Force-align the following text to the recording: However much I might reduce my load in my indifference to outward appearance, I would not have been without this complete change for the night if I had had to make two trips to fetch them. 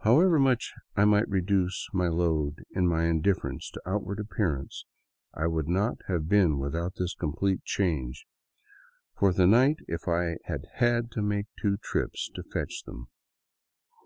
However 0.00 0.38
much 0.38 0.74
I 0.96 1.06
might 1.06 1.30
reduce 1.30 1.88
my 1.94 2.08
load 2.08 2.66
in 2.72 2.86
my 2.86 3.04
indifference 3.06 3.70
to 3.70 3.80
outward 3.88 4.20
appearance, 4.20 4.84
I 5.32 5.46
would 5.46 5.66
not 5.66 5.96
have 6.08 6.28
been 6.28 6.58
without 6.58 6.96
this 6.96 7.14
complete 7.14 7.64
change 7.64 8.26
for 9.18 9.32
the 9.32 9.46
night 9.46 9.78
if 9.88 10.08
I 10.08 10.36
had 10.44 10.66
had 10.74 11.10
to 11.12 11.22
make 11.22 11.46
two 11.58 11.78
trips 11.78 12.30
to 12.34 12.42
fetch 12.42 12.82
them. 12.84 13.08